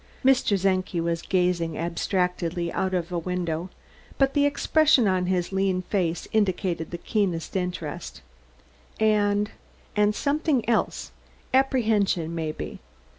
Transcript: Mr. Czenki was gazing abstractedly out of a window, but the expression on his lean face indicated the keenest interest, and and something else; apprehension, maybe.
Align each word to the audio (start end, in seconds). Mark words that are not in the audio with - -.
Mr. 0.25 0.59
Czenki 0.59 0.99
was 0.99 1.21
gazing 1.21 1.77
abstractedly 1.77 2.73
out 2.73 2.95
of 2.95 3.11
a 3.11 3.19
window, 3.19 3.69
but 4.17 4.33
the 4.33 4.47
expression 4.47 5.07
on 5.07 5.27
his 5.27 5.51
lean 5.51 5.83
face 5.83 6.27
indicated 6.31 6.89
the 6.89 6.97
keenest 6.97 7.55
interest, 7.55 8.21
and 8.99 9.51
and 9.95 10.15
something 10.15 10.67
else; 10.67 11.11
apprehension, 11.53 12.33
maybe. 12.33 12.79